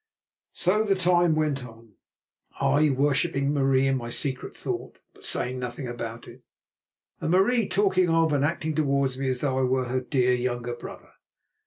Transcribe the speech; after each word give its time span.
So 0.53 0.83
the 0.83 0.95
time 0.95 1.35
went 1.35 1.63
on, 1.63 1.91
I 2.59 2.89
worshipping 2.89 3.53
Marie 3.53 3.85
in 3.85 3.97
my 3.97 4.09
secret 4.09 4.57
thought, 4.57 4.97
but 5.13 5.27
saying 5.27 5.59
nothing 5.59 5.87
about 5.87 6.27
it, 6.27 6.41
and 7.19 7.29
Marie 7.29 7.69
talking 7.69 8.09
of 8.09 8.33
and 8.33 8.43
acting 8.43 8.73
towards 8.73 9.19
me 9.19 9.29
as 9.29 9.41
though 9.41 9.59
I 9.59 9.61
were 9.61 9.85
her 9.89 9.99
dear 10.01 10.33
younger 10.33 10.73
brother. 10.73 11.11